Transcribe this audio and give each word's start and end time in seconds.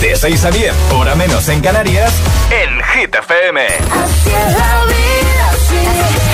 De 0.00 0.14
6 0.16 0.44
a 0.44 0.50
10, 0.50 0.72
hora 0.94 1.14
menos 1.16 1.48
en 1.48 1.60
Canarias, 1.60 2.12
en 2.50 2.70
Hit 3.02 3.14
FM. 3.14 3.60
Así 3.66 4.30
es 4.30 4.52
la 4.56 4.84
vida, 4.84 5.48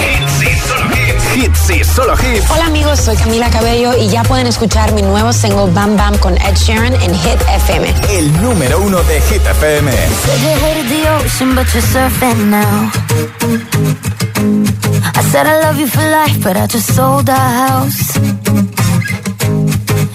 Hits 0.04 0.42
y 0.42 0.68
solo 0.68 0.90
hits. 0.94 1.36
Hits 1.36 1.70
y 1.70 1.84
solo 1.84 2.14
hits. 2.14 2.50
Hola 2.50 2.66
amigos, 2.66 3.00
soy 3.00 3.16
Camila 3.16 3.48
Cabello 3.50 3.96
y 3.96 4.08
ya 4.08 4.22
pueden 4.24 4.46
escuchar 4.46 4.92
mi 4.92 5.00
nuevo 5.02 5.32
single 5.32 5.72
Bam 5.72 5.96
Bam 5.96 6.16
con 6.18 6.34
Ed 6.36 6.54
Sheeran 6.56 6.92
en 6.94 7.14
Hit 7.14 7.40
FM. 7.54 7.92
El 8.10 8.42
número 8.42 8.80
uno 8.80 9.02
de 9.04 9.20
Hit 9.22 9.42
FM. 9.46 9.90
Said 9.92 10.40
you 10.42 10.66
hated 10.66 10.88
the 10.88 11.08
ocean, 11.10 11.54
but 11.54 11.66
you're 11.72 11.82
surfing 11.82 12.50
now. 12.50 12.90
I 15.16 15.22
said 15.30 15.46
I 15.46 15.60
love 15.62 15.78
you 15.80 15.86
for 15.86 16.02
life, 16.02 16.38
but 16.42 16.56
I 16.56 16.66
just 16.66 16.94
sold 16.94 17.30
our 17.30 17.36
house. 17.38 18.63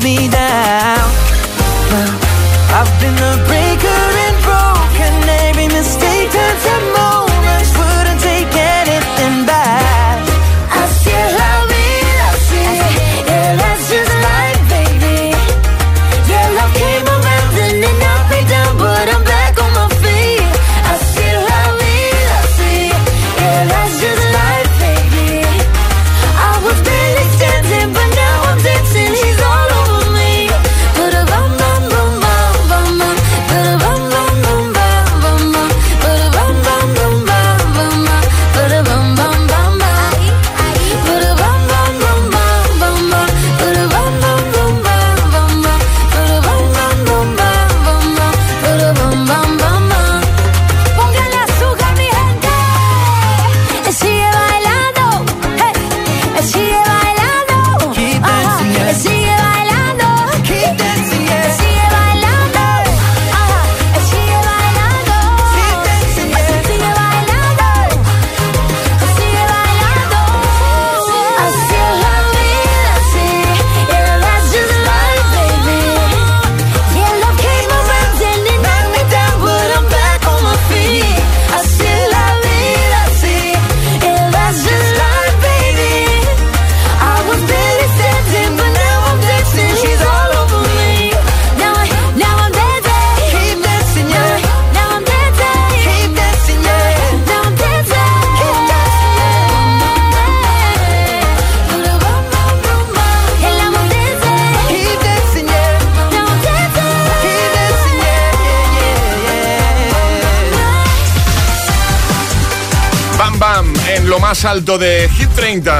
me 0.00 0.28
down. 0.28 0.67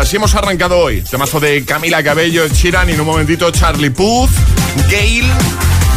30. 0.09 0.11
Si 0.11 0.17
hemos 0.17 0.35
arrancado 0.35 0.79
hoy. 0.79 1.03
Temazo 1.03 1.39
de 1.39 1.65
Camila 1.65 2.03
Cabello, 2.03 2.49
Sheeran 2.49 2.89
y 2.89 2.93
en 2.93 3.01
un 3.01 3.07
momentito 3.07 3.51
Charlie 3.51 3.91
Puth, 3.91 4.31
Gail, 4.89 5.25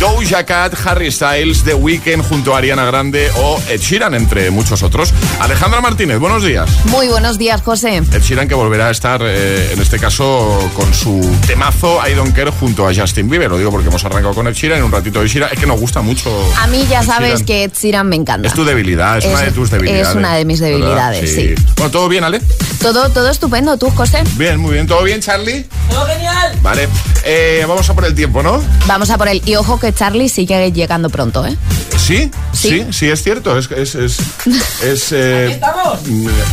Doja 0.01 0.44
Cat, 0.47 0.73
Harry 0.84 1.12
Styles, 1.12 1.63
The 1.63 1.75
Weeknd 1.75 2.28
junto 2.28 2.56
a 2.56 2.57
Ariana 2.57 2.85
Grande 2.85 3.29
o 3.35 3.62
Ed 3.69 3.79
Sheeran, 3.79 4.16
entre 4.16 4.50
muchos 4.50 4.81
otros. 4.81 5.13
Alejandra 5.39 5.79
Martínez, 5.79 6.17
buenos 6.17 6.44
días. 6.44 6.67
Muy 6.85 7.07
buenos 7.07 7.38
días, 7.38 7.62
José. 7.62 7.97
Ed 7.97 8.22
Sheeran 8.23 8.47
que 8.47 8.56
volverá 8.56 8.88
a 8.88 8.90
estar, 8.91 9.22
eh, 9.23 9.72
en 9.72 9.79
este 9.79 10.00
caso, 10.00 10.72
con 10.73 10.91
su 10.91 11.22
temazo 11.45 12.00
I 12.03 12.16
Don't 12.16 12.35
Care 12.35 12.50
junto 12.50 12.88
a 12.88 12.95
Justin 12.95 13.29
Bieber. 13.29 13.51
Lo 13.51 13.59
digo 13.59 13.69
porque 13.69 13.90
hemos 13.90 14.03
arrancado 14.03 14.34
con 14.34 14.47
Ed 14.47 14.56
Sheeran 14.56 14.79
en 14.79 14.85
un 14.85 14.91
ratito 14.91 15.22
de 15.22 15.28
Sheeran. 15.28 15.51
Es 15.53 15.59
que 15.59 15.67
nos 15.67 15.79
gusta 15.79 16.01
mucho. 16.01 16.31
A 16.59 16.66
mí 16.66 16.84
ya 16.90 17.01
Ed 17.01 17.06
sabes 17.06 17.29
Sheeran. 17.29 17.45
que 17.45 17.63
Ed 17.66 17.72
Sheeran 17.79 18.09
me 18.09 18.16
encanta. 18.16 18.47
Es 18.47 18.56
tu 18.56 18.66
debilidad, 18.66 19.19
es, 19.19 19.25
una 19.25 19.41
de 19.41 19.51
tus 19.51 19.69
debilidades. 19.69 20.07
Es 20.07 20.16
una 20.16 20.34
de 20.34 20.45
mis 20.45 20.59
debilidades, 20.59 21.31
sí. 21.31 21.53
Bueno, 21.75 21.91
¿todo 21.91 22.09
bien, 22.09 22.23
Ale? 22.23 22.41
Todo, 22.81 23.11
todo 23.11 23.29
estupendo, 23.29 23.78
¿tú, 23.78 23.91
José? 23.91 24.23
Bien, 24.34 24.59
muy 24.59 24.73
bien. 24.73 24.88
¿Todo 24.88 25.03
bien, 25.03 25.22
Charlie? 25.22 25.67
¡Todo 25.91 26.07
genial! 26.07 26.57
Vale. 26.63 26.90
Eh, 27.23 27.64
vamos 27.67 27.87
a 27.87 27.93
por 27.93 28.05
el 28.05 28.16
tiempo, 28.16 28.41
¿no? 28.41 28.64
Vamos 28.87 29.11
a 29.11 29.17
por 29.20 29.28
el... 29.28 29.43
Y 29.46 29.55
ojo 29.55 29.79
que 29.79 29.91
Charlie 29.91 30.29
sigue 30.29 30.72
llegando 30.72 31.09
pronto, 31.09 31.46
¿eh? 31.46 31.55
¿Sí? 31.97 32.32
Sí. 32.53 32.70
Sí, 32.70 32.85
sí, 32.91 33.09
es 33.09 33.23
cierto. 33.23 33.58
Es, 33.58 33.70
es, 33.72 33.96
es, 33.96 34.17
es, 34.84 35.08
eh, 35.11 35.59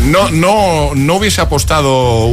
No, 0.04 0.30
no, 0.30 0.90
no 0.94 1.14
hubiese 1.16 1.40
apostado 1.40 2.30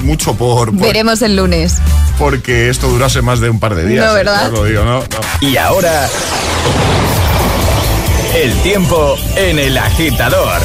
mucho 0.00 0.34
por, 0.34 0.70
por- 0.76 0.86
Veremos 0.86 1.22
el 1.22 1.36
lunes. 1.36 1.74
porque 2.18 2.68
esto 2.70 2.88
durase 2.88 3.22
más 3.22 3.40
de 3.40 3.50
un 3.50 3.60
par 3.60 3.74
de 3.74 3.86
días. 3.86 4.06
No, 4.06 4.14
¿verdad? 4.14 4.50
Lo 4.50 4.64
digo, 4.64 4.84
no, 4.84 5.00
no. 5.00 5.06
Y 5.48 5.56
ahora, 5.56 6.08
el 8.34 8.52
tiempo 8.62 9.16
en 9.36 9.58
el 9.58 9.76
agitador. 9.78 10.60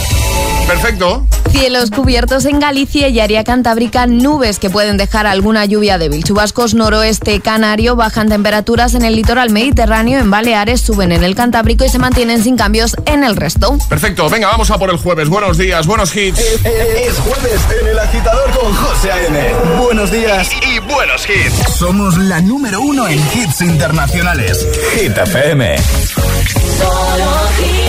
Perfecto. 0.69 1.25
Cielos 1.49 1.89
cubiertos 1.89 2.45
en 2.45 2.59
Galicia 2.59 3.07
y 3.07 3.19
área 3.19 3.43
cantábrica, 3.43 4.05
nubes 4.05 4.59
que 4.59 4.69
pueden 4.69 4.97
dejar 4.97 5.25
alguna 5.25 5.65
lluvia 5.65 5.97
débil. 5.97 6.23
Chubascos 6.23 6.75
noroeste 6.75 7.41
canario, 7.41 7.95
bajan 7.95 8.29
temperaturas 8.29 8.93
en 8.93 9.03
el 9.03 9.15
litoral 9.15 9.49
mediterráneo, 9.49 10.19
en 10.19 10.29
Baleares, 10.29 10.81
suben 10.81 11.11
en 11.11 11.23
el 11.23 11.33
Cantábrico 11.33 11.85
y 11.85 11.89
se 11.89 11.97
mantienen 11.97 12.43
sin 12.43 12.55
cambios 12.55 12.95
en 13.07 13.23
el 13.23 13.35
resto. 13.35 13.79
Perfecto, 13.89 14.29
venga, 14.29 14.47
vamos 14.49 14.69
a 14.69 14.77
por 14.77 14.91
el 14.91 14.97
jueves. 14.97 15.27
Buenos 15.27 15.57
días, 15.57 15.87
buenos 15.87 16.15
hits. 16.15 16.37
Es, 16.39 17.17
jueves 17.17 17.61
en 17.81 17.87
el 17.87 17.97
agitador 17.97 18.51
con 18.51 18.71
José 18.75 19.11
A.M. 19.11 19.53
Buenos 19.81 20.11
días 20.11 20.51
y, 20.53 20.77
buenos 20.81 21.27
hits. 21.27 21.77
Somos 21.77 22.15
la 22.19 22.41
número 22.41 22.79
uno 22.79 23.07
en 23.07 23.17
hits 23.17 23.61
internacionales. 23.61 24.67
Hit 24.93 25.17
FM. 25.17 25.77
Solo 25.79 27.49
hits. 27.57 27.88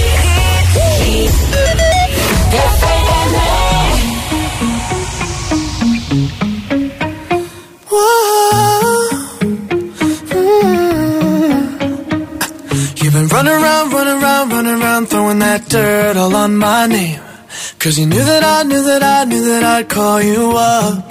Cause 17.81 17.99
you 17.99 18.05
knew 18.05 18.23
that 18.23 18.45
I 18.45 18.63
knew 18.63 18.83
that 18.85 19.03
I 19.03 19.25
knew 19.25 19.43
that 19.47 19.65
I'd 19.65 19.89
call 19.89 20.23
you 20.23 20.53
up. 20.55 21.11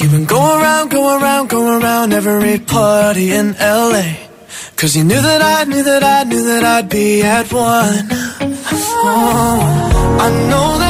You've 0.00 0.10
been 0.10 0.24
going 0.24 0.60
around, 0.62 0.90
going 0.90 1.22
around, 1.22 1.50
going 1.50 1.82
around 1.82 2.12
every 2.14 2.58
party 2.58 3.30
in 3.30 3.52
LA. 3.60 4.29
Cause 4.80 4.96
you 4.96 5.04
knew 5.04 5.20
that 5.20 5.42
I 5.42 5.64
knew 5.64 5.82
that 5.82 6.02
I 6.02 6.24
knew 6.24 6.42
that 6.42 6.64
I'd 6.64 6.88
be 6.88 7.20
at 7.20 7.52
one. 7.52 8.08
Oh, 9.04 9.60
I 10.18 10.28
know 10.48 10.78
that 10.78 10.89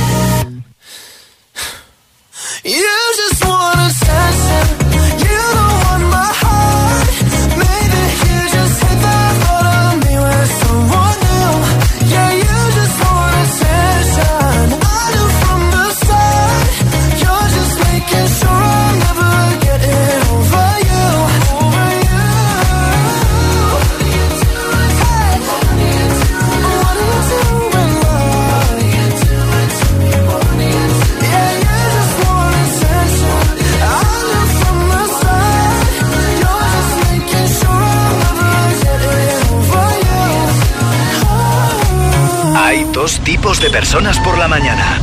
Tipos 43.51 43.59
de 43.59 43.69
personas 43.69 44.19
por 44.19 44.37
la 44.37 44.47
mañana. 44.47 45.01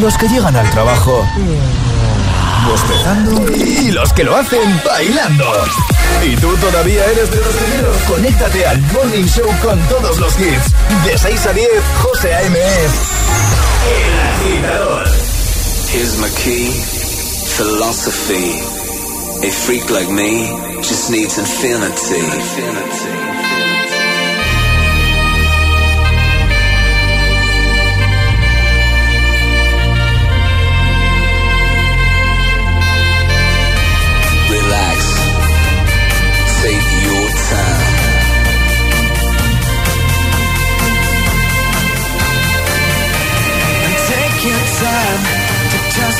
Los 0.00 0.16
que 0.18 0.28
llegan 0.28 0.54
al 0.54 0.70
trabajo 0.70 1.26
bostezando 2.68 3.52
y 3.56 3.90
los 3.90 4.12
que 4.12 4.24
lo 4.24 4.36
hacen 4.36 4.80
bailando. 4.84 5.44
¿Y 6.24 6.36
tú 6.36 6.54
todavía 6.58 7.04
eres 7.06 7.30
de 7.30 7.36
los 7.38 7.54
primeros? 7.54 7.96
Conéctate 8.06 8.66
al 8.66 8.80
Morning 8.92 9.24
Show 9.24 9.48
con 9.62 9.80
todos 9.88 10.18
los 10.18 10.38
hits. 10.38 10.72
De 11.04 11.16
6 11.16 11.46
a 11.46 11.52
10, 11.52 11.68
José 12.02 12.34
A.M. 12.34 12.58
El 12.58 14.20
agitador. 14.28 15.06
Here's 15.92 16.18
my 16.18 16.28
key, 16.36 16.70
philosophy. 17.56 18.60
A 19.46 19.50
freak 19.50 19.88
like 19.90 20.10
me 20.10 20.46
just 20.82 21.10
needs 21.10 21.38
infinity. 21.38 22.20
Relax. 22.56 23.47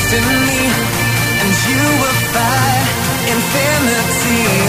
destiny, 0.09 0.65
and 1.41 1.53
you 1.69 1.83
will 2.01 2.19
find 2.33 2.87
infinity. 3.29 4.68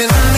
In 0.00 0.06
me, 0.32 0.37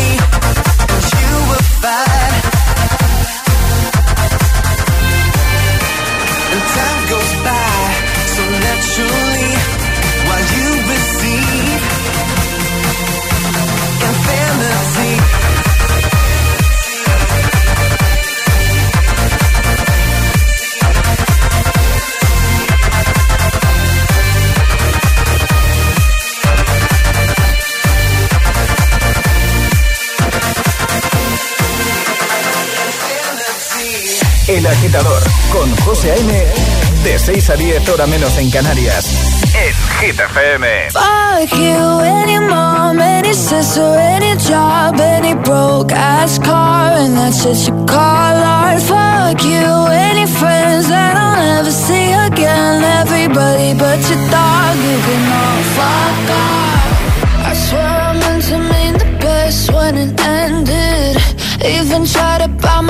6 37.32 37.50
a 37.50 37.54
10 37.54 37.88
hora 37.90 38.06
menos 38.08 38.36
en 38.38 38.50
Canarias. 38.50 39.06
En 39.54 39.72
Hit 40.00 40.18
FM. 40.18 40.90
Fuck 40.90 41.56
you, 41.56 42.00
any 42.00 42.40
mom, 42.40 42.98
any 42.98 43.32
sister, 43.32 43.96
any 44.00 44.36
job, 44.36 45.00
any 45.00 45.34
broke 45.34 45.92
ass 45.92 46.40
car, 46.40 46.90
and 46.98 47.16
that's 47.16 47.44
what 47.44 47.56
you 47.68 47.86
call 47.86 48.36
art. 48.42 48.82
Fuck 48.82 49.44
you, 49.44 49.86
any 49.92 50.26
friends 50.26 50.88
that 50.88 51.14
I'll 51.16 51.36
never 51.36 51.70
see 51.70 52.10
again. 52.26 52.82
Everybody 52.82 53.74
but 53.74 54.00
your 54.10 54.18
dog, 54.28 54.76
you 54.88 54.98
can 55.06 55.22
all 55.30 55.62
fuck 55.78 56.30
off. 56.34 57.46
I 57.46 57.54
swear 57.54 57.86
I 57.86 58.12
meant 58.18 58.44
to 58.46 58.58
mean 58.58 58.94
the 58.94 59.18
best 59.20 59.72
when 59.72 59.96
it 59.96 60.20
ended. 60.20 61.16
Even 61.64 62.06
tried 62.06 62.42
to 62.42 62.48
bite 62.48 62.82
my 62.82 62.89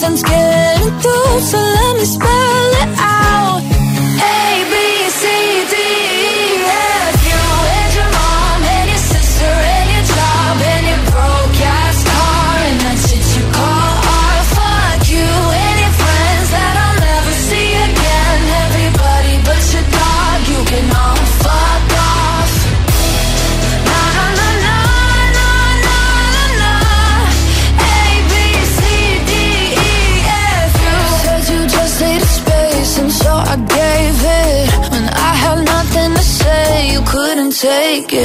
nothing's 0.00 0.22
getting 0.22 0.98
through. 1.00 1.40
So 1.40 1.58
let 1.58 1.96
me 1.96 2.04
spell 2.04 2.72
it 2.82 2.98
out. 2.98 3.69
Take. 38.08 38.20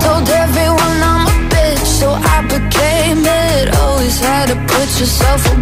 Told 0.00 0.28
everyone 0.28 1.02
I'm 1.02 1.26
a 1.26 1.48
bitch, 1.50 1.86
so 2.00 2.10
I 2.10 2.42
became 2.42 3.24
it. 3.24 3.74
Always 3.76 4.18
had 4.20 4.48
to 4.48 4.56
put 4.72 4.88
yourself 5.00 5.46
above 5.46 5.57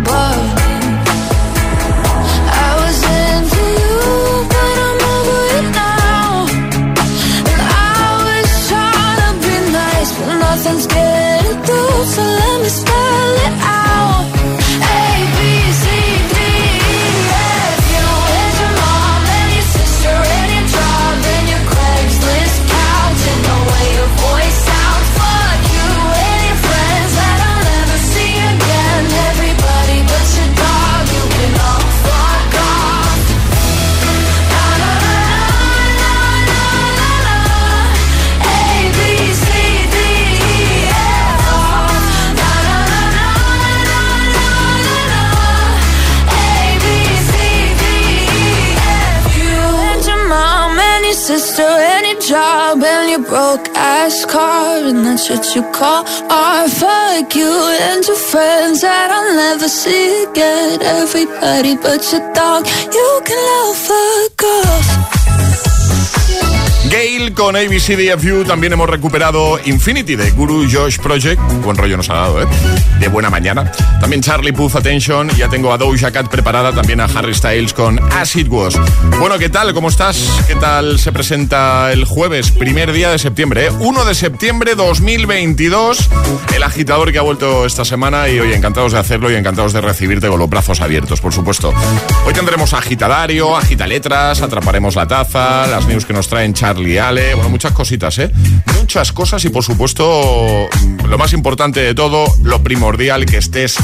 car 54.37 54.85
and 54.91 55.01
that's 55.07 55.31
what 55.31 55.45
you 55.55 55.63
call 55.73 56.03
art. 56.29 56.71
Fuck 56.81 57.35
you 57.41 57.53
and 57.89 58.05
your 58.09 58.21
friends 58.31 58.79
that 58.83 59.09
I'll 59.17 59.33
never 59.45 59.69
see 59.69 60.25
again. 60.29 60.83
Everybody 60.83 61.73
but 61.85 62.03
your 62.13 62.25
dog, 62.35 62.63
you 62.99 63.11
can 63.27 63.41
love 63.51 63.81
Gail 67.27 67.35
con 67.35 67.57
ABCDFU 67.57 68.45
también 68.45 68.73
hemos 68.73 68.91
recuperado 68.91 69.59
Infinity 69.65 70.17
de 70.17 70.31
Guru 70.33 70.67
Josh 70.71 70.99
Project. 70.99 71.41
Buen 71.63 71.77
rollo 71.77 71.97
nos 71.97 72.11
ha 72.11 72.15
dado, 72.15 72.43
¿eh? 72.43 72.47
De 73.01 73.09
buena 73.09 73.31
mañana. 73.31 73.71
También 74.01 74.23
Charlie 74.23 74.53
Puth 74.53 74.77
Attention. 74.77 75.31
Ya 75.31 75.49
tengo 75.49 75.73
a 75.73 75.79
Doja 75.79 76.11
Cat 76.11 76.29
preparada. 76.29 76.73
También 76.73 77.01
a 77.01 77.05
Harry 77.05 77.35
Styles 77.35 77.73
con 77.73 77.99
As 78.13 78.37
It 78.37 78.49
Was. 78.49 78.75
Bueno, 79.19 79.39
¿qué 79.39 79.49
tal? 79.49 79.73
¿Cómo 79.73 79.89
estás? 79.89 80.17
¿Qué 80.47 80.55
tal 80.57 80.99
se 80.99 81.13
presenta 81.13 81.91
el 81.93 82.05
jueves, 82.05 82.51
primer 82.51 82.93
día 82.93 83.11
de 83.11 83.19
septiembre? 83.19 83.67
¿eh? 83.67 83.71
1 83.71 84.05
de 84.05 84.15
septiembre 84.15 84.75
2022. 84.75 86.11
El 86.55 86.63
agitador 86.63 87.13
que 87.13 87.19
ha 87.19 87.23
vuelto 87.23 87.65
esta 87.67 87.85
semana 87.85 88.29
y 88.29 88.39
hoy 88.39 88.53
encantados 88.53 88.93
de 88.93 88.99
hacerlo 88.99 89.31
y 89.31 89.35
encantados 89.35 89.73
de 89.73 89.81
recibirte 89.81 90.29
con 90.29 90.39
los 90.39 90.51
brazos 90.51 90.81
abiertos, 90.81 91.21
por 91.21 91.33
supuesto. 91.33 91.73
Hoy 92.27 92.35
tendremos 92.35 92.73
agitadario, 92.75 93.57
agitaletras, 93.57 94.43
atraparemos 94.43 94.97
la 94.97 95.07
taza, 95.07 95.67
las 95.67 95.87
news 95.87 96.05
que 96.05 96.13
nos 96.13 96.29
traen 96.29 96.53
Charlie 96.55 96.99
Bueno, 97.17 97.49
muchas 97.49 97.73
cositas, 97.73 98.19
¿eh? 98.19 98.31
muchas 98.79 99.11
cosas 99.11 99.43
y 99.47 99.49
por 99.49 99.65
supuesto, 99.65 100.69
lo 101.09 101.17
más 101.17 101.33
importante 101.33 101.81
de 101.81 101.95
todo, 101.95 102.27
lo 102.43 102.63
primordial, 102.63 103.25
que 103.25 103.39
estés 103.39 103.77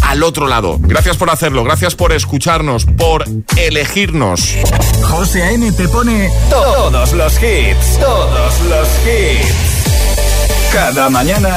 al 0.00 0.24
otro 0.24 0.48
lado. 0.48 0.78
Gracias 0.80 1.16
por 1.16 1.30
hacerlo, 1.30 1.62
gracias 1.62 1.94
por 1.94 2.12
escucharnos, 2.12 2.84
por 2.84 3.24
elegirnos. 3.56 4.56
José 5.04 5.44
A.M. 5.44 5.70
te 5.72 5.88
pone 5.88 6.28
todos 6.50 7.12
los 7.12 7.34
hits, 7.34 8.00
todos 8.00 8.60
los 8.68 8.88
hits. 9.06 10.72
Cada 10.72 11.08
mañana 11.08 11.54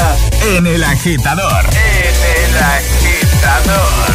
en 0.56 0.68
el 0.68 0.84
agitador. 0.84 1.66
En 1.66 2.16
el 2.46 2.56
agitador. 2.62 4.06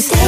place. 0.00 0.27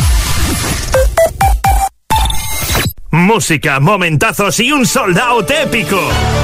Música, 3.11 3.81
momentazos 3.81 4.57
y 4.61 4.71
un 4.71 4.85
sold 4.85 5.19
out 5.19 5.51
épico. 5.51 5.99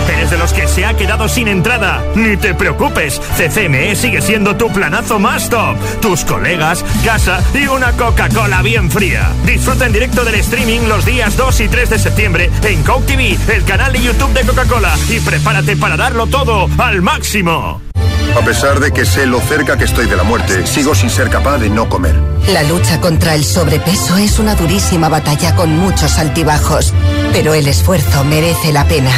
¿Eres 0.10 0.30
de 0.30 0.38
los 0.38 0.51
que 0.51 0.67
se 0.67 0.86
ha 0.86 0.95
quedado 0.95 1.30
sin 1.30 1.47
entrada? 1.47 2.03
Ni 2.13 2.36
te 2.36 2.53
preocupes, 2.53 3.21
CCME 3.38 3.95
sigue 3.95 4.21
siendo 4.21 4.58
tu 4.58 4.69
planazo 4.73 5.17
más 5.17 5.49
top. 5.49 5.77
Tus 6.01 6.25
colegas, 6.25 6.84
casa 7.06 7.41
y 7.53 7.67
una 7.67 7.93
Coca-Cola 7.93 8.62
bien 8.62 8.91
fría. 8.91 9.32
Disfruta 9.45 9.86
en 9.86 9.93
directo 9.93 10.25
del 10.25 10.36
streaming 10.36 10.82
los 10.89 11.06
días 11.06 11.38
2 11.38 11.62
y 11.62 11.67
3 11.69 11.89
de 11.89 11.99
septiembre 11.99 12.49
en 12.63 12.84
Coke 12.84 13.06
TV, 13.06 13.38
el 13.56 13.63
canal 13.63 13.93
de 13.93 14.03
YouTube 14.03 14.34
de 14.34 14.41
Coca-Cola. 14.41 14.93
Y 15.10 15.21
prepárate 15.21 15.77
para 15.77 15.95
darlo 15.95 16.27
todo 16.27 16.67
al 16.77 17.01
máximo. 17.01 17.87
A 18.35 18.41
pesar 18.45 18.79
de 18.79 18.91
que 18.91 19.05
sé 19.05 19.25
lo 19.25 19.39
cerca 19.41 19.77
que 19.77 19.85
estoy 19.85 20.07
de 20.07 20.15
la 20.15 20.23
muerte, 20.23 20.65
sigo 20.67 20.93
sin 20.95 21.09
ser 21.09 21.29
capaz 21.29 21.57
de 21.57 21.69
no 21.69 21.89
comer. 21.89 22.15
La 22.51 22.63
lucha 22.63 22.99
contra 23.01 23.35
el 23.35 23.43
sobrepeso 23.43 24.17
es 24.17 24.39
una 24.39 24.55
durísima 24.55 25.09
batalla 25.09 25.55
con 25.55 25.75
muchos 25.77 26.17
altibajos, 26.17 26.93
pero 27.33 27.53
el 27.53 27.67
esfuerzo 27.67 28.23
merece 28.23 28.71
la 28.71 28.85
pena. 28.85 29.11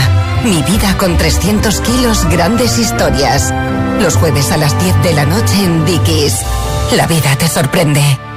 Mi 0.43 0.61
vida 0.63 0.97
con 0.97 1.17
300 1.17 1.81
kilos, 1.81 2.25
grandes 2.29 2.77
historias. 2.77 3.53
Los 4.01 4.15
jueves 4.15 4.51
a 4.51 4.57
las 4.57 4.81
10 4.81 5.03
de 5.03 5.13
la 5.13 5.25
noche 5.25 5.63
en 5.63 5.85
Dickies. 5.85 6.37
La 6.95 7.05
vida 7.07 7.35
te 7.37 7.47
sorprende. 7.47 8.28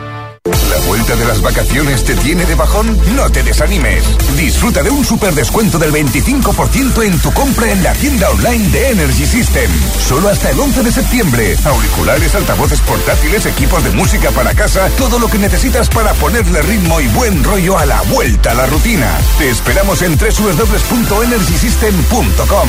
¿La 0.44 0.78
vuelta 0.88 1.14
de 1.14 1.24
las 1.24 1.40
vacaciones 1.40 2.02
te 2.02 2.16
tiene 2.16 2.44
de 2.44 2.56
bajón? 2.56 2.98
No 3.14 3.30
te 3.30 3.44
desanimes. 3.44 4.02
Disfruta 4.36 4.82
de 4.82 4.90
un 4.90 5.04
super 5.04 5.32
descuento 5.34 5.78
del 5.78 5.92
25% 5.92 7.04
en 7.04 7.16
tu 7.20 7.32
compra 7.32 7.70
en 7.70 7.84
la 7.84 7.92
tienda 7.92 8.28
online 8.28 8.68
de 8.70 8.90
Energy 8.90 9.24
System. 9.24 9.70
Solo 10.00 10.28
hasta 10.28 10.50
el 10.50 10.58
11 10.58 10.82
de 10.82 10.90
septiembre. 10.90 11.56
Auriculares, 11.64 12.34
altavoces 12.34 12.80
portátiles, 12.80 13.46
equipos 13.46 13.84
de 13.84 13.90
música 13.90 14.32
para 14.32 14.52
casa, 14.52 14.88
todo 14.98 15.20
lo 15.20 15.28
que 15.28 15.38
necesitas 15.38 15.88
para 15.88 16.12
ponerle 16.14 16.60
ritmo 16.62 17.00
y 17.00 17.06
buen 17.08 17.44
rollo 17.44 17.78
a 17.78 17.86
la 17.86 18.02
vuelta 18.02 18.50
a 18.50 18.54
la 18.54 18.66
rutina. 18.66 19.16
Te 19.38 19.48
esperamos 19.48 20.02
en 20.02 20.18
www.energysystem.com. 20.18 22.68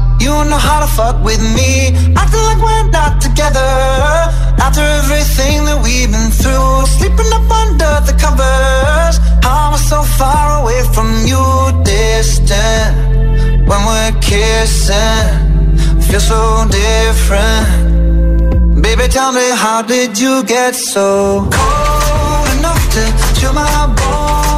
You 0.21 0.45
know 0.45 0.61
how 0.69 0.79
to 0.81 0.85
fuck 0.85 1.17
with 1.23 1.41
me. 1.57 1.89
Acting 2.15 2.43
like 2.49 2.61
we're 2.61 2.89
not 2.91 3.19
together. 3.19 3.71
After 4.61 4.83
everything 5.01 5.65
that 5.65 5.81
we've 5.81 6.11
been 6.13 6.29
through, 6.29 6.85
sleeping 6.95 7.25
up 7.33 7.49
under 7.49 7.93
the 8.05 8.13
covers. 8.21 9.17
I'm 9.43 9.75
so 9.79 10.03
far 10.19 10.61
away 10.61 10.83
from 10.93 11.09
you, 11.25 11.41
distant. 11.83 12.93
When 13.67 13.81
we're 13.89 14.13
kissing, 14.21 15.25
feel 16.05 16.19
so 16.21 16.67
different. 16.69 17.65
Baby, 18.83 19.07
tell 19.09 19.31
me, 19.31 19.49
how 19.63 19.81
did 19.81 20.19
you 20.19 20.43
get 20.43 20.75
so 20.75 21.49
cold 21.49 22.47
enough 22.59 22.83
to 22.93 23.01
chill 23.39 23.53
my 23.53 23.87
bones? 23.97 24.50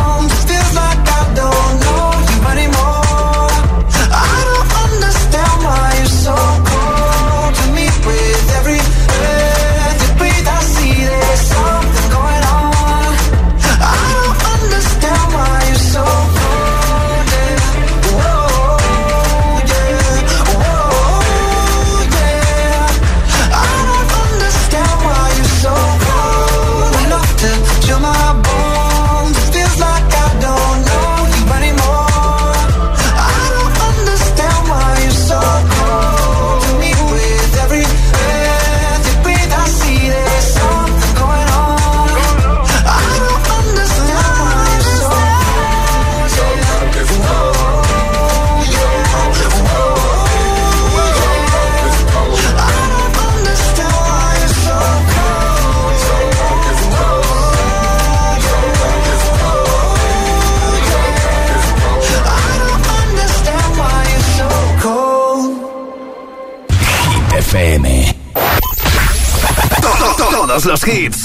Los 70.66 70.88
hits. 70.88 71.24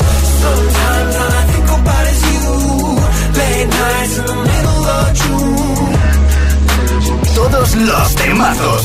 Todos 7.35 7.75
los 7.77 8.15
temazos. 8.17 8.83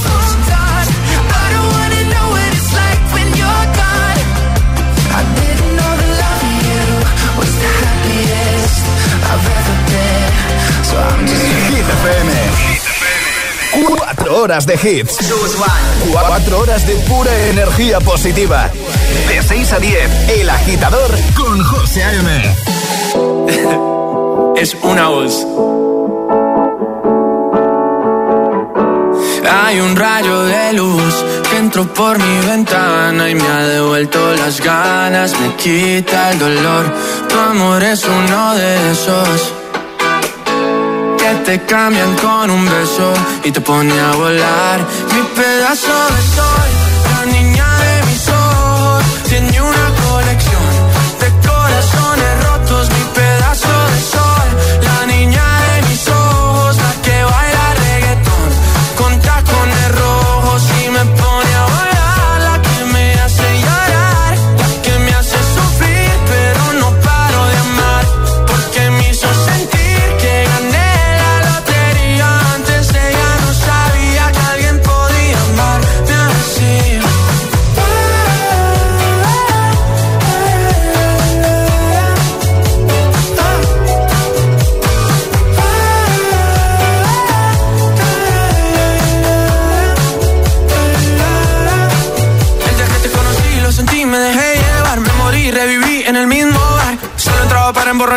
Hit 11.69 11.85
FM. 11.89 12.31
Cuatro 13.97 14.41
horas 14.41 14.65
de 14.67 14.75
hits. 14.75 15.17
Cuatro 16.11 16.59
horas 16.59 16.85
de 16.85 16.95
pura 17.07 17.35
energía 17.47 17.99
positiva. 17.99 18.69
De 19.27 19.41
6 19.41 19.73
a 19.73 19.79
10, 19.79 20.29
El 20.39 20.49
Agitador 20.49 21.11
con 21.35 21.63
José 21.63 22.03
A.M. 22.03 22.55
es 24.57 24.75
una 24.81 25.07
voz. 25.07 25.45
Hay 29.49 29.79
un 29.79 29.95
rayo 29.95 30.43
de 30.43 30.73
luz 30.73 31.25
que 31.49 31.57
entró 31.57 31.85
por 31.93 32.17
mi 32.17 32.45
ventana 32.45 33.29
y 33.29 33.35
me 33.35 33.47
ha 33.47 33.63
devuelto 33.67 34.19
las 34.35 34.61
ganas, 34.61 35.33
me 35.39 35.55
quita 35.55 36.31
el 36.31 36.39
dolor. 36.39 36.93
Tu 37.27 37.39
amor 37.39 37.83
es 37.83 38.05
uno 38.05 38.55
de 38.55 38.91
esos 38.91 39.53
que 41.17 41.33
te 41.45 41.65
cambian 41.65 42.15
con 42.15 42.49
un 42.49 42.65
beso 42.65 43.13
y 43.43 43.51
te 43.51 43.61
pone 43.61 43.99
a 43.99 44.11
volar. 44.11 44.79
Mi 45.13 45.21
pedazo 45.35 45.93
de 46.15 46.21
sol, 46.35 46.82
Sin 49.33 49.47
ni 49.47 49.59
una 49.59 49.92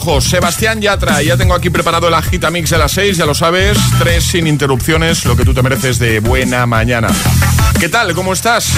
Rojos, 0.00 0.24
Sebastián 0.24 0.80
Yatra. 0.80 1.20
Ya 1.22 1.36
tengo 1.36 1.52
aquí 1.52 1.68
preparado 1.68 2.08
el 2.08 2.14
Agitamix 2.14 2.70
de 2.70 2.78
las 2.78 2.92
6, 2.92 3.18
ya 3.18 3.26
lo 3.26 3.34
sabes. 3.34 3.76
Tres 3.98 4.24
sin 4.24 4.46
interrupciones, 4.46 5.26
lo 5.26 5.36
que 5.36 5.44
tú 5.44 5.52
te 5.52 5.62
mereces 5.62 5.98
de 5.98 6.20
buena 6.20 6.64
mañana. 6.64 7.08
¿Qué 7.78 7.90
tal? 7.90 8.14
¿Cómo 8.14 8.32
estás? 8.32 8.72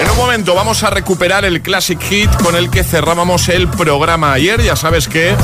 En 0.00 0.10
un 0.10 0.16
momento 0.16 0.54
vamos 0.54 0.82
a 0.82 0.88
recuperar 0.88 1.44
el 1.44 1.60
Classic 1.60 2.00
Hit 2.00 2.30
con 2.42 2.56
el 2.56 2.70
que 2.70 2.82
cerrábamos 2.82 3.50
el 3.50 3.68
programa 3.68 4.32
ayer. 4.32 4.62
Ya 4.62 4.74
sabes 4.74 5.06
que 5.06 5.36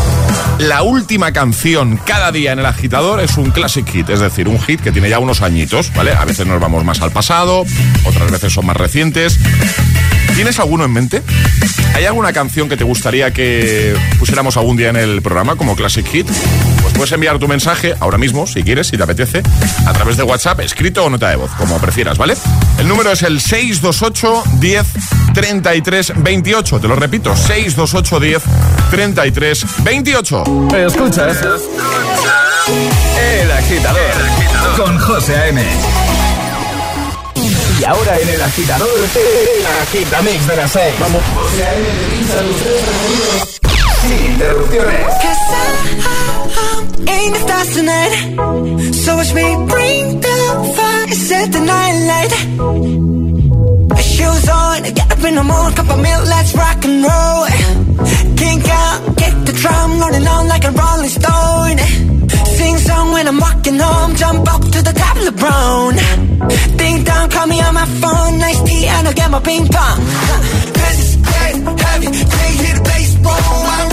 la 0.58 0.82
última 0.84 1.32
canción 1.32 1.98
cada 1.98 2.32
día 2.32 2.52
en 2.52 2.60
el 2.60 2.66
agitador 2.66 3.20
es 3.20 3.36
un 3.36 3.50
Classic 3.50 3.86
Hit, 3.86 4.08
es 4.08 4.20
decir, 4.20 4.48
un 4.48 4.58
hit 4.58 4.80
que 4.80 4.90
tiene 4.90 5.10
ya 5.10 5.18
unos 5.18 5.42
añitos, 5.42 5.92
¿vale? 5.94 6.14
A 6.14 6.24
veces 6.24 6.46
nos 6.46 6.60
vamos 6.60 6.82
más 6.82 7.02
al 7.02 7.10
pasado, 7.10 7.66
otras 8.06 8.30
veces 8.30 8.54
son 8.54 8.64
más 8.64 8.76
recientes. 8.76 9.38
¿Tienes 10.40 10.58
alguno 10.58 10.86
en 10.86 10.92
mente? 10.94 11.22
¿Hay 11.94 12.06
alguna 12.06 12.32
canción 12.32 12.66
que 12.70 12.78
te 12.78 12.82
gustaría 12.82 13.30
que 13.30 13.94
pusiéramos 14.18 14.56
algún 14.56 14.74
día 14.74 14.88
en 14.88 14.96
el 14.96 15.20
programa 15.20 15.54
como 15.54 15.76
Classic 15.76 16.06
Hit? 16.06 16.26
Pues 16.80 16.94
puedes 16.94 17.12
enviar 17.12 17.38
tu 17.38 17.46
mensaje 17.46 17.94
ahora 18.00 18.16
mismo, 18.16 18.46
si 18.46 18.62
quieres, 18.62 18.86
si 18.86 18.96
te 18.96 19.02
apetece, 19.02 19.42
a 19.84 19.92
través 19.92 20.16
de 20.16 20.22
WhatsApp, 20.22 20.60
escrito 20.60 21.04
o 21.04 21.10
nota 21.10 21.28
de 21.28 21.36
voz, 21.36 21.50
como 21.58 21.78
prefieras, 21.78 22.16
¿vale? 22.16 22.38
El 22.78 22.88
número 22.88 23.12
es 23.12 23.22
el 23.22 23.38
628 23.38 24.44
10 24.60 24.86
33 25.34 26.12
28. 26.16 26.80
Te 26.80 26.88
lo 26.88 26.96
repito, 26.96 27.36
628 27.36 28.20
10 28.20 28.42
33 28.92 29.66
28. 29.84 30.44
Escuchas 30.86 31.36
El 33.18 33.52
Agitador 33.52 34.14
con 34.78 34.98
José 35.00 35.36
A.M. 35.36 35.62
Y 37.80 37.84
ahora 37.84 38.18
en 38.18 38.28
el 38.28 38.42
agitador, 38.42 38.88
el 38.90 39.66
agitamix 39.82 40.46
de 40.46 40.56
las 40.56 40.70
6. 40.70 40.94
Vamos. 41.00 41.22
Sin 44.02 44.32
interrupciones. 44.32 45.20
So 49.04 49.16
watch 49.16 49.32
me 49.32 49.56
bring 49.66 50.20
the 50.20 50.72
fire, 50.76 51.14
set 51.14 51.52
the 51.52 51.60
night. 51.60 52.32
Shoes 53.98 54.48
on, 54.48 54.82
get 54.82 55.10
up 55.10 55.24
in 55.24 55.34
the 55.36 55.42
morning, 55.42 55.74
cup 55.76 55.86
milk, 55.96 56.26
let's 56.26 56.54
rock 56.54 56.84
and 56.84 57.02
roll. 57.02 57.46
Kink 58.36 58.68
out, 58.68 59.16
kick 59.16 59.34
the 59.46 59.52
drum, 59.52 60.00
rolling 60.00 60.26
on 60.26 60.48
like 60.48 60.64
a 60.64 60.70
rolling 60.70 61.08
stone. 61.08 62.09
Sing 62.70 62.78
song 62.78 63.10
when 63.10 63.26
I'm 63.26 63.40
walking 63.40 63.78
home, 63.80 64.14
jump 64.14 64.46
up 64.54 64.62
to 64.62 64.80
the 64.88 64.92
top 64.92 65.16
of 65.16 65.24
the 65.24 65.32
brown. 65.32 65.94
Ding 66.78 67.02
dong, 67.02 67.28
call 67.28 67.46
me 67.48 67.60
on 67.60 67.74
my 67.74 67.84
phone, 67.84 68.38
nice 68.38 68.62
tea, 68.62 68.86
and 68.86 69.08
I'll 69.08 69.12
get 69.12 69.28
my 69.28 69.40
ping 69.40 69.66
pong. 69.66 69.98
Cause 70.78 70.98
it's 71.02 71.16
getting 71.16 71.66
heavy, 71.66 72.06
can't 72.06 72.56
hear 72.62 72.74
the 72.76 72.82
bass, 72.84 73.14
boom, 73.16 73.89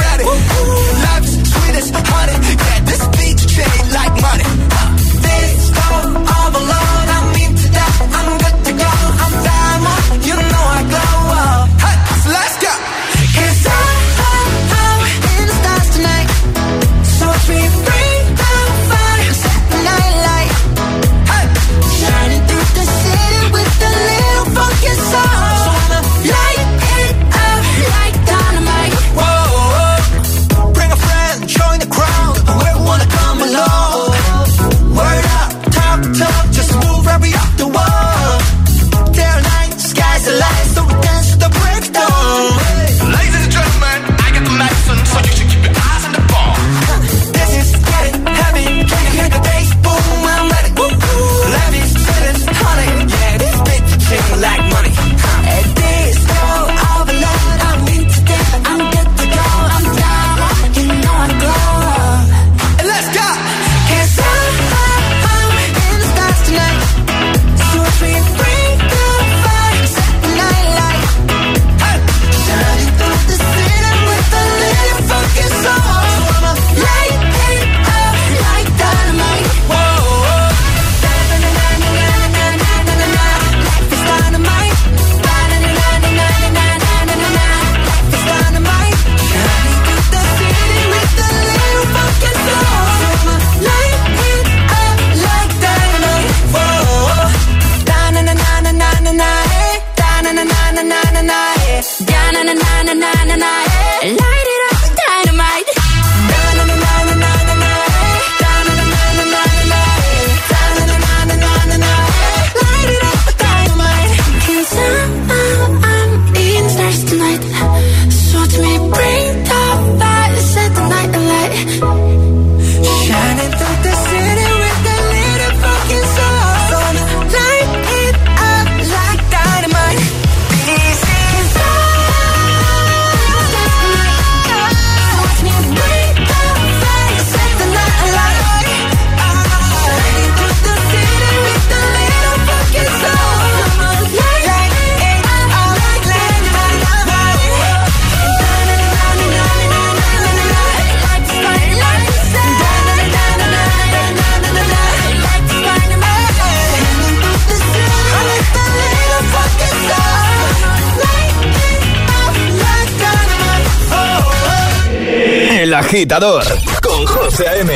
agitador 165.87 166.43
con 166.81 167.05
José 167.05 167.47
A.M. 167.47 167.71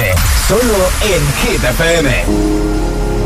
Solo 0.48 0.90
en 1.02 1.48
Hit 1.48 1.64
FM. 1.64 3.22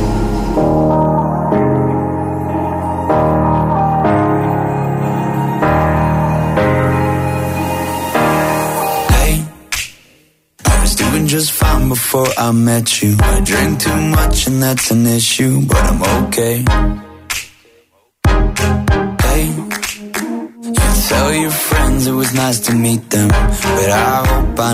I 10.68 10.82
was 10.82 10.96
doing 10.96 11.28
just 11.28 11.52
fine 11.52 11.90
before 11.90 12.28
I 12.38 12.52
met 12.52 13.02
you. 13.02 13.16
I 13.20 13.42
drink 13.42 13.80
too 13.80 14.02
much 14.18 14.48
and 14.48 14.62
that's 14.62 14.92
an 14.92 15.06
issue, 15.06 15.62
but 15.68 15.78
I'm 15.78 16.02
okay. 16.26 16.64
Hey, 19.26 19.46
you 19.46 20.74
tell 21.10 21.34
your 21.34 21.52
friends 21.52 22.08
it 22.08 22.12
was 22.14 22.34
nice 22.34 22.60
to 22.62 22.74
meet 22.74 23.10
them, 23.10 23.28
but 23.30 23.36
I 23.36 23.42
hope 23.42 23.45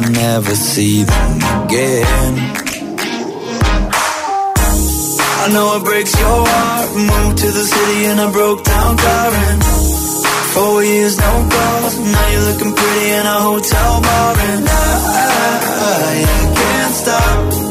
I 0.04 0.10
never 0.10 0.56
see 0.56 1.04
them 1.04 1.38
again. 1.64 2.34
I 5.43 5.49
know 5.54 5.78
it 5.78 5.84
breaks 5.84 6.14
your 6.20 6.45
heart. 6.47 6.89
Moved 6.95 7.38
to 7.39 7.47
the 7.47 7.66
city 7.74 8.06
in 8.06 8.20
a 8.20 8.32
broke 8.32 8.64
down 8.64 8.97
car 8.97 9.32
and 9.34 9.62
Four 10.54 10.84
years, 10.84 11.18
no 11.18 11.49
calls. 11.49 11.97
Now 11.97 12.28
you're 12.28 12.41
looking 12.52 12.74
pretty 12.74 13.10
in 13.10 13.26
a 13.26 13.39
hotel 13.39 14.02
bar, 14.02 14.36
and 14.38 14.68
I, 14.68 14.91
I 15.88 16.56
can't 16.58 16.93
stop. 16.93 17.70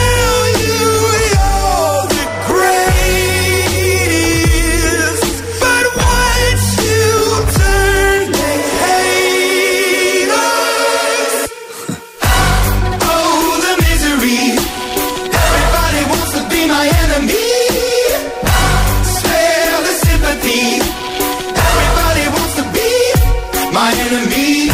My 23.81 23.91
enemy. 24.05 24.69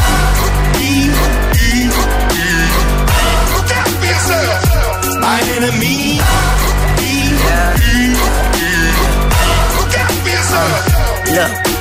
Look 3.53 3.71
out 3.79 3.87
for 3.99 4.07
yourself. 4.13 4.59
My 5.23 5.39
enemy. 5.55 6.19
Look 9.77 9.95
out 10.03 10.11
for 10.23 10.29
yourself. 10.35 10.73
Look, 11.37 11.66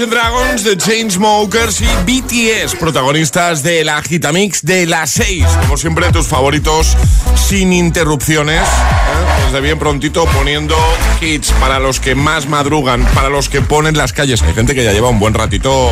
Imagine 0.00 0.18
Dragons, 0.18 0.64
The 0.64 0.76
Chainsmokers 0.78 1.82
y 1.82 1.86
BTS, 2.06 2.76
protagonistas 2.76 3.62
de 3.62 3.84
la 3.84 4.00
Gitamix 4.00 4.62
de 4.62 4.86
las 4.86 5.10
6. 5.10 5.44
Como 5.60 5.76
siempre, 5.76 6.10
tus 6.10 6.26
favoritos 6.26 6.96
sin 7.34 7.74
interrupciones. 7.74 8.62
¿eh? 8.62 9.44
Desde 9.44 9.60
bien 9.60 9.78
prontito 9.78 10.24
poniendo 10.24 10.74
hits 11.20 11.52
para 11.60 11.78
los 11.80 12.00
que 12.00 12.14
más 12.14 12.48
madrugan, 12.48 13.04
para 13.14 13.28
los 13.28 13.50
que 13.50 13.60
ponen 13.60 13.98
las 13.98 14.14
calles. 14.14 14.40
Hay 14.40 14.54
gente 14.54 14.74
que 14.74 14.84
ya 14.84 14.92
lleva 14.92 15.10
un 15.10 15.18
buen 15.18 15.34
ratito 15.34 15.90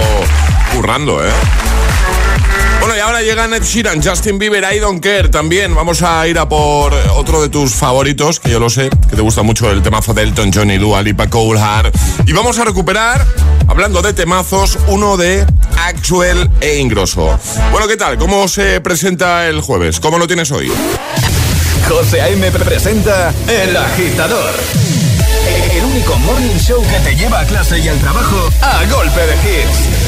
currando, 0.72 1.22
¿eh? 1.22 1.30
Ahora 3.00 3.22
llegan 3.22 3.54
Ed 3.54 3.62
Sheeran, 3.62 4.02
Justin 4.02 4.38
Bieber, 4.38 4.64
I 4.74 4.80
Don't 4.80 5.02
Care 5.02 5.28
también. 5.28 5.74
Vamos 5.74 6.02
a 6.02 6.26
ir 6.26 6.38
a 6.38 6.48
por 6.48 6.92
otro 6.92 7.40
de 7.40 7.48
tus 7.48 7.74
favoritos, 7.74 8.40
que 8.40 8.50
yo 8.50 8.58
lo 8.58 8.68
sé, 8.68 8.90
que 9.08 9.16
te 9.16 9.22
gusta 9.22 9.42
mucho 9.42 9.70
el 9.70 9.82
temazo 9.82 10.14
de 10.14 10.22
Elton 10.22 10.50
John 10.52 10.70
y 10.70 10.78
Dua 10.78 11.00
Lipa 11.00 11.28
Cole 11.28 11.60
Heart. 11.60 11.94
Y 12.26 12.32
vamos 12.32 12.58
a 12.58 12.64
recuperar, 12.64 13.24
hablando 13.68 14.02
de 14.02 14.12
temazos, 14.12 14.78
uno 14.88 15.16
de 15.16 15.46
Actual 15.76 16.50
e 16.60 16.78
Ingrosso. 16.78 17.38
Bueno, 17.70 17.86
¿qué 17.86 17.96
tal? 17.96 18.18
¿Cómo 18.18 18.48
se 18.48 18.80
presenta 18.80 19.46
el 19.48 19.60
jueves? 19.60 20.00
¿Cómo 20.00 20.18
lo 20.18 20.26
tienes 20.26 20.50
hoy? 20.50 20.70
José 21.88 22.20
A.M. 22.20 22.50
presenta 22.50 23.32
El 23.46 23.76
Agitador. 23.76 24.54
El 25.72 25.84
único 25.84 26.16
morning 26.18 26.58
show 26.58 26.82
que 26.82 26.98
te 27.00 27.16
lleva 27.16 27.40
a 27.40 27.44
clase 27.44 27.78
y 27.78 27.88
al 27.88 27.98
trabajo 27.98 28.50
a 28.60 28.84
golpe 28.86 29.20
de 29.20 29.34
hits. 29.34 30.07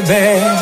baby. 0.00 0.61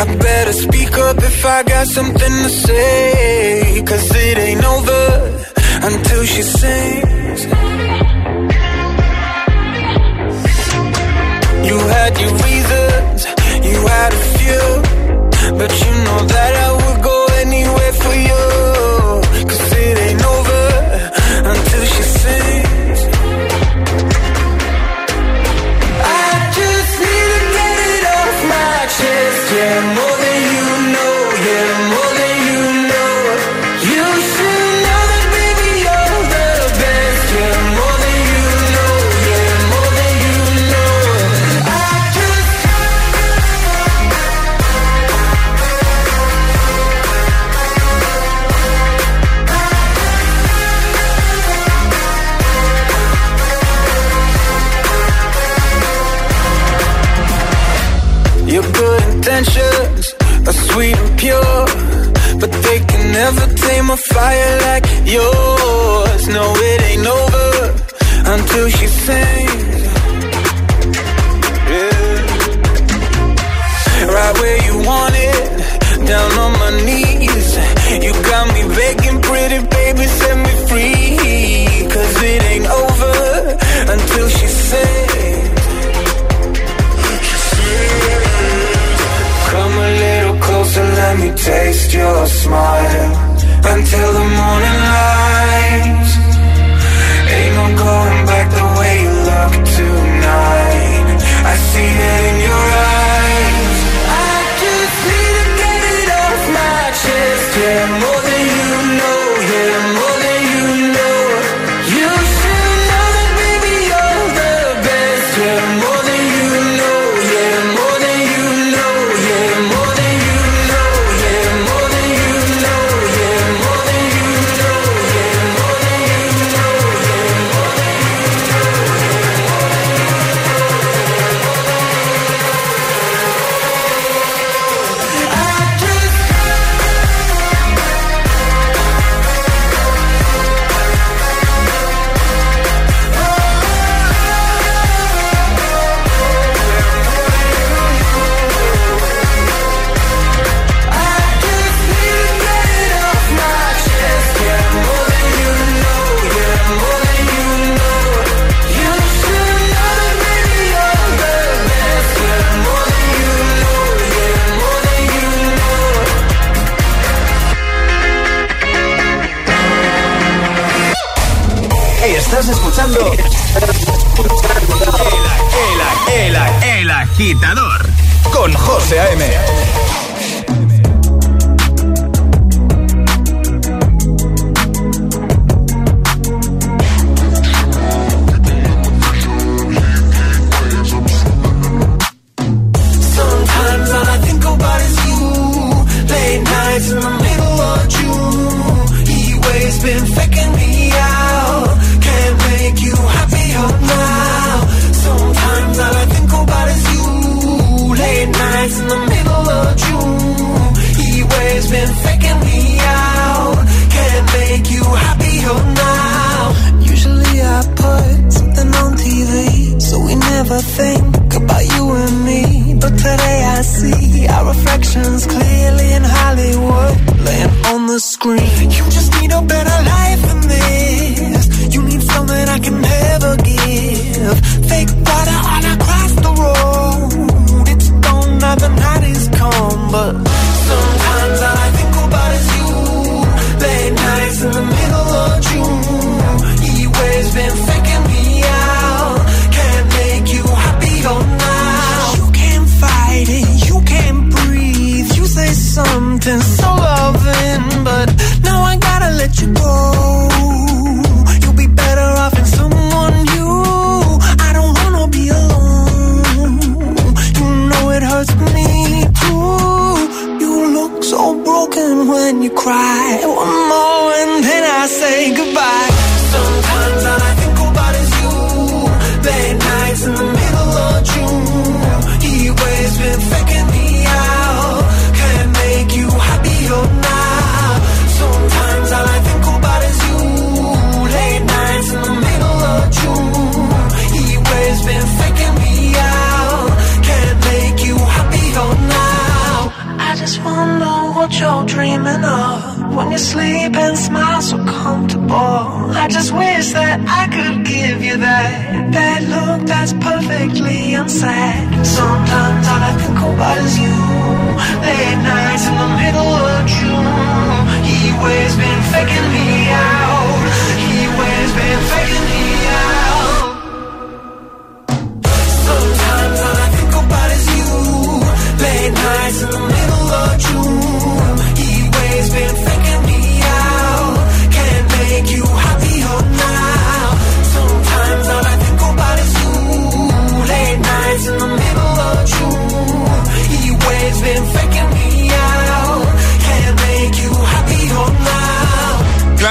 I 0.00 0.04
better 0.16 0.52
speak 0.52 0.92
up 0.96 1.16
if 1.18 1.44
I 1.44 1.62
got 1.64 1.86
something 1.88 2.34
to 2.44 2.50
say. 2.66 3.82
Cause 3.84 4.10
it 4.14 4.38
ain't 4.38 4.64
over 4.64 5.06
until 5.82 6.24
she 6.24 6.42
sings. 6.42 7.87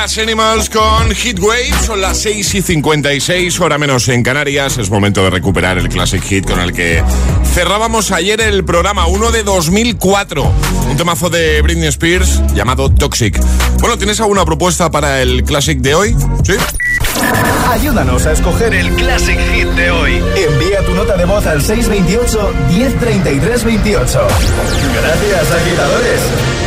Glass 0.07 0.19
Animals 0.19 0.69
con 0.69 1.11
Hit 1.13 1.37
Wave. 1.39 1.73
Son 1.85 1.99
las 1.99 2.17
6 2.19 2.55
y 2.55 2.61
56, 2.61 3.59
hora 3.59 3.77
menos 3.77 4.07
en 4.07 4.23
Canarias. 4.23 4.77
Es 4.77 4.89
momento 4.89 5.21
de 5.21 5.29
recuperar 5.29 5.77
el 5.77 5.89
Classic 5.89 6.23
Hit 6.23 6.49
con 6.49 6.61
el 6.61 6.71
que 6.71 7.03
cerrábamos 7.53 8.11
ayer 8.11 8.39
el 8.39 8.63
programa 8.63 9.07
1 9.07 9.31
de 9.31 9.43
2004. 9.43 10.49
Un 10.89 10.95
temazo 10.95 11.29
de 11.29 11.61
Britney 11.61 11.89
Spears 11.89 12.41
llamado 12.53 12.89
Toxic. 12.89 13.37
Bueno, 13.79 13.97
¿tienes 13.97 14.21
alguna 14.21 14.45
propuesta 14.45 14.89
para 14.89 15.21
el 15.21 15.43
Classic 15.43 15.77
de 15.79 15.95
hoy? 15.95 16.15
¿Sí? 16.45 16.53
Ayúdanos 17.69 18.25
a 18.27 18.31
escoger 18.31 18.73
el 18.75 18.89
Classic 18.95 19.39
Hit 19.51 19.67
de 19.69 19.91
hoy. 19.91 20.23
Envía 20.37 20.85
tu 20.85 20.93
nota 20.93 21.17
de 21.17 21.25
voz 21.25 21.45
al 21.45 21.61
628 21.61 22.53
1033 22.69 23.63
28. 23.65 24.27
Gracias, 25.01 25.51
agitadores. 25.51 26.66